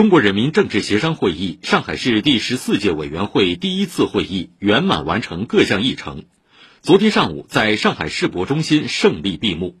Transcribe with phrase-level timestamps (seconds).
[0.00, 6.24] 中国人民政治协商会议上海市第十四届委员会第一次会议圆满完成各项议程，
[6.80, 9.76] 昨天上午在上海世博中心胜利闭幕。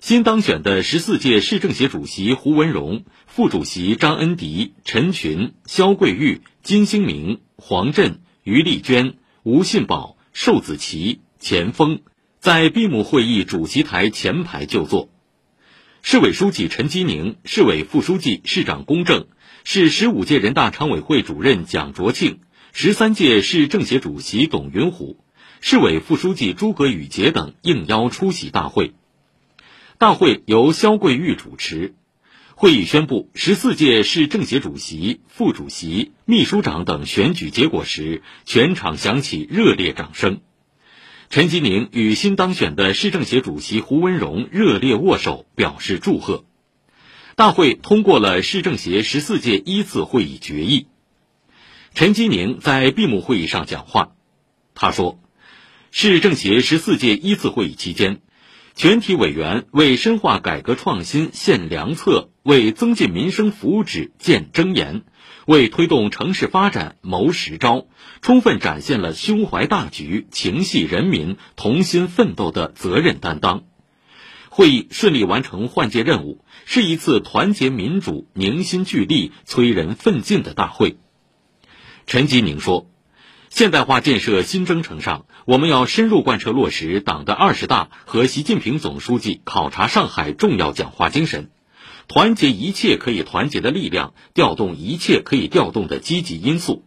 [0.00, 12.02] 新当选的十四届市政协主席胡文荣、副主席张恩迪、陈群、肖桂玉、金星明、黄振、于丽娟、吴信宝、寿子琪、钱锋
[12.38, 15.10] 在闭幕会议主席台前排就座。
[16.00, 19.26] 市委书记陈吉宁、市委副书记、市长龚正、
[19.70, 22.38] 市十五届人大常委会主任蒋卓庆、
[22.72, 25.18] 十三届市政协主席董云虎、
[25.60, 28.94] 市委副书记诸葛宇杰等应邀出席大会。
[29.98, 31.92] 大会由肖桂玉主持，
[32.54, 40.40] 会议宣布十四届市政协主席、副主席、秘书长等选举结果时，全场响起热烈掌声。
[41.28, 46.46] 陈吉宁与新当选的市政协主席胡文荣热烈握手，表示祝贺。
[47.38, 50.88] 大会通过了市政协十四届一次会议决议。
[51.94, 54.10] 陈吉宁在闭幕会议上讲话，
[54.74, 55.20] 他说
[55.92, 58.20] ：“市政协十四届一次会议期间。”
[58.74, 65.04] 全体委员为深化改革创新献良策，为增进民生福祉建箴言，
[65.46, 67.86] 为推动城市发展谋实招，
[68.20, 73.67] 充分展现了胸怀大局、情系人民、同心奋斗的责任担当。
[74.58, 80.96] 会议顺利完成换届任务，是一次团结民主、凝心聚力、催人奋进的大会。
[82.08, 82.90] 陈吉宁说。
[83.50, 91.52] 现代化建设新征程上，我们要深入贯彻落实党的二十大和习近平总书记考察上海重要讲话精神，
[92.08, 96.82] 团结一切可以团结的力量，调动一切可以调动的积极因素，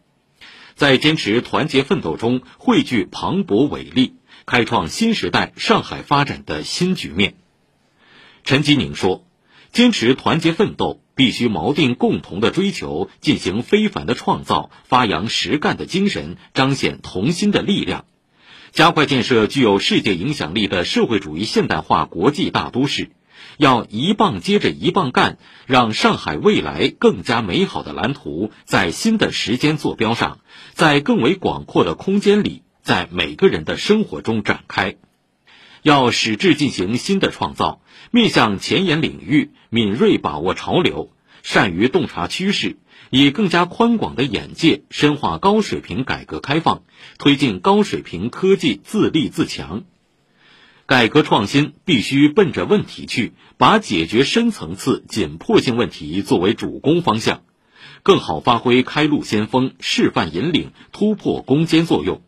[0.75, 7.35] 在坚持团结奋斗中汇聚磅礴伟力，开创新时代上海发展的新局面。
[8.44, 9.25] 陈吉宁说
[9.72, 18.06] ：“坚持团结奋斗。”必须锚定共同的追求，进行非凡的创造，发扬实干的精神，彰显同心的力量，
[18.72, 23.12] 加快建设具有世界影响力的社会主义现代化国际大都市。
[23.57, 25.38] 要一棒接着一棒干，
[25.68, 30.40] 让上海未来更加美好的蓝图在新的时间坐标上，
[30.74, 34.96] 在更为广阔的空间里，在每个人的生活中展开。
[35.81, 37.81] 要矢志进行新的创造，
[38.12, 41.12] 面向前沿领域，敏锐把握潮流，
[41.42, 42.78] 善于洞察趋势，
[43.09, 46.84] 以更加宽广的眼界深化高水平改革开放，
[47.18, 49.84] 推进高水平科技自立自强。
[50.86, 57.44] 改革创新必须奔着问题去，把解决深层次紧迫性问题作为主攻方向，
[58.03, 62.22] 更好发挥开路先锋、示范引领、突破攻坚作用。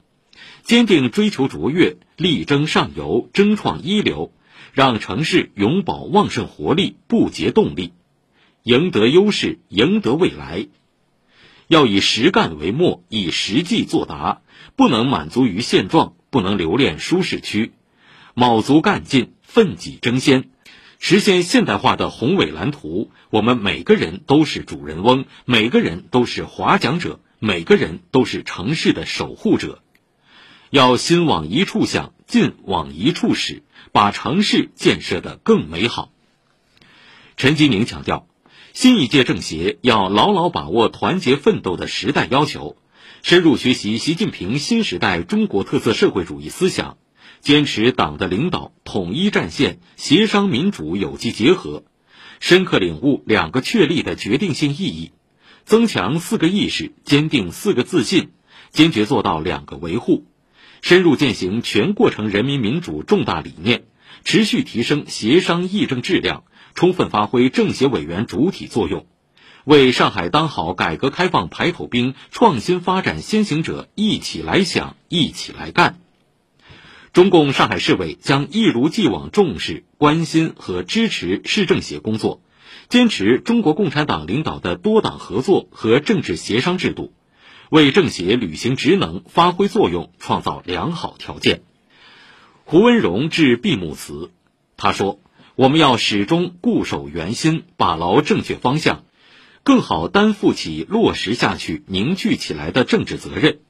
[0.63, 4.31] 坚定追求卓越，力争上游，争创一流，
[4.71, 7.91] 让城市永葆旺盛活力，不竭动力，
[8.63, 10.67] 赢得优势，赢得未来。
[11.67, 14.41] 要以实干为墨，以实际作答，
[14.77, 17.73] 不能满足于现状，不能留恋舒适区，
[18.33, 20.49] 卯足干劲，奋己争先，
[20.97, 23.11] 实现现代化的宏伟蓝图。
[23.29, 29.81] 我们每个人都是主人翁，每个人都是划桨者，每个人都是城市的守护者。
[30.73, 33.61] 要心往一处想，劲往一处使，
[33.91, 36.11] 把城市建设得更美好。
[37.37, 38.27] 陈吉宁强调，
[38.73, 42.75] 新一届政协要牢牢把握团结奋斗的时代要求，
[43.21, 46.97] 深入学习习近平新时代中国特色社会主义思想，
[47.39, 51.83] 坚持党的领导统一战线、协商民主有机结合，
[52.39, 55.11] 深刻领悟“两个确立”的决定性意义，
[55.65, 58.31] 增强“四个意识”，坚定“四个自信”，
[58.73, 60.25] 坚决做到“两个维护”。
[60.83, 63.85] 深入践行全过程人民民主重大理念，
[64.25, 66.43] 持续提升协商议政质量，
[66.75, 69.05] 充分发挥政协委员主体作用，
[69.63, 76.01] 为上海当好改革开放排头兵、创新发展先行者一起来想、一起来干。
[77.13, 82.41] 中共上海市委将一如既往重视、关心和支持市政协工作，
[82.89, 87.13] 坚持中国共产党领导的多党合作和政治协商制度。
[87.73, 91.63] 为政协履行职能、发挥作用创造良好条件。
[92.65, 94.29] 胡文荣致闭幕词，
[94.77, 95.19] 他说
[95.57, 99.05] ：“我们要始终固守原心，把牢正确方向，
[99.63, 103.61] 更好担负起落实下去、凝聚起来的政治责任。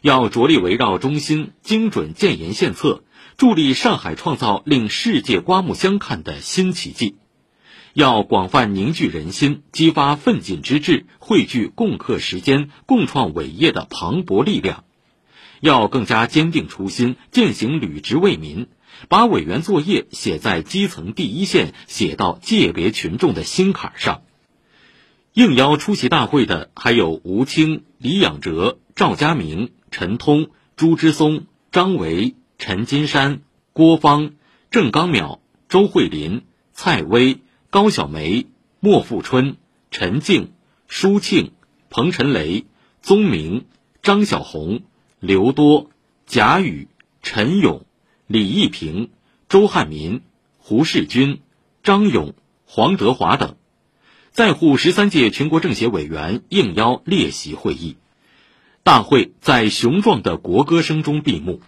[0.00, 3.04] 要着力围绕中心，精准建言献策，
[3.36, 7.16] 助力上海创造令世界刮目相看的新奇迹。”
[7.94, 14.84] 要广泛凝聚人心，激发奋进之志，汇聚共克时艰、共创伟业的磅礴力量；
[15.60, 18.68] 要更加坚定初心，践行履职为民，
[19.08, 24.22] 把委员作业写在基层第一线，写到界别群众的心坎上。
[25.34, 33.42] 应邀出席大会的还有吴清、李仰哲、赵家明、陈通、朱之松、张维、陈金山、
[33.72, 34.32] 郭芳、
[34.70, 36.42] 郑刚淼、周慧林、
[36.72, 37.38] 蔡薇、
[37.72, 38.48] 高晓梅、
[38.80, 39.56] 莫富春、
[39.90, 40.52] 陈静、
[40.88, 41.52] 舒庆、
[41.88, 42.66] 彭晨雷、
[43.00, 43.64] 宗明、
[44.02, 44.82] 张小红、
[45.20, 45.88] 刘多、
[46.26, 46.88] 贾宇、
[47.22, 47.86] 陈勇、
[48.26, 49.08] 李义平、
[49.48, 50.20] 周汉民、
[50.58, 51.40] 胡世军、
[51.82, 52.34] 张勇、
[52.66, 53.56] 黄德华等。
[54.32, 57.96] 在沪十三届全国政协委员应邀列席会议，
[58.82, 61.62] 大会在雄壮的国歌声中闭幕。